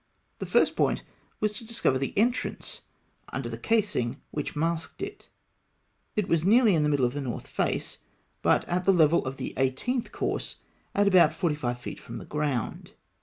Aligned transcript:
The 0.39 0.47
first 0.47 0.75
point 0.75 1.03
was 1.39 1.53
to 1.53 1.63
discover 1.63 1.99
the 1.99 2.17
entrance 2.17 2.81
under 3.31 3.47
the 3.47 3.57
casing, 3.59 4.19
which 4.31 4.55
masked 4.55 5.03
it. 5.03 5.29
It 6.15 6.27
was 6.27 6.43
nearly 6.43 6.73
in 6.73 6.81
the 6.81 6.89
middle 6.89 7.05
of 7.05 7.13
the 7.13 7.21
north 7.21 7.45
face 7.45 7.99
(fig. 8.41 8.65
136), 8.65 8.67
but 8.67 8.75
at 8.75 8.85
the 8.85 8.97
level 8.99 9.23
of 9.23 9.37
the 9.37 9.53
eighteenth 9.57 10.11
course, 10.11 10.55
at 10.95 11.07
about 11.07 11.35
forty 11.35 11.53
five 11.55 11.79
feet 11.79 11.99
from 11.99 12.17
the 12.17 12.25
ground. 12.25 12.93